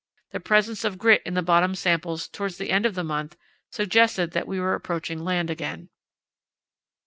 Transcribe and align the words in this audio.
The 0.31 0.39
presence 0.39 0.83
of 0.83 0.97
grit 0.97 1.21
in 1.27 1.35
the 1.35 1.43
bottom 1.43 1.75
samples 1.75 2.27
towards 2.27 2.57
the 2.57 2.71
end 2.71 2.87
of 2.87 2.95
the 2.95 3.03
month 3.03 3.37
suggested 3.69 4.31
that 4.31 4.47
we 4.47 4.59
were 4.59 4.73
approaching 4.73 5.23
land 5.23 5.51
again. 5.51 5.89